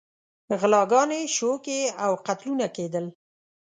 [0.59, 3.05] غلاګانې، شوکې او قتلونه کېدل.